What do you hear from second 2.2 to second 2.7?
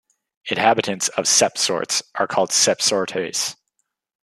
called